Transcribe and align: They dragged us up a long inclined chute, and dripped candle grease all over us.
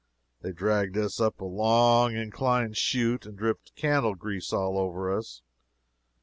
They 0.41 0.51
dragged 0.51 0.97
us 0.97 1.19
up 1.21 1.39
a 1.39 1.45
long 1.45 2.15
inclined 2.15 2.75
chute, 2.75 3.27
and 3.27 3.37
dripped 3.37 3.75
candle 3.75 4.15
grease 4.15 4.51
all 4.51 4.79
over 4.79 5.15
us. 5.15 5.43